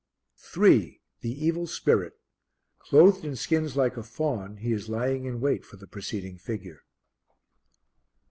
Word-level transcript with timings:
3. 0.37 0.99
The 1.19 1.29
Evil 1.45 1.67
Spirit. 1.67 2.13
Clothed 2.79 3.23
in 3.23 3.35
skins 3.35 3.75
like 3.75 3.97
a 3.97 4.01
faun, 4.03 4.57
he 4.57 4.71
is 4.73 4.89
lying 4.89 5.25
in 5.25 5.39
wait 5.39 5.63
for 5.63 5.75
the 5.77 5.85
preceding 5.85 6.39
figure. 6.39 6.81